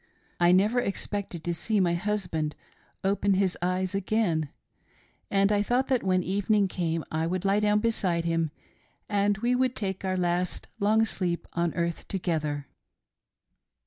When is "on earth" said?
11.53-12.07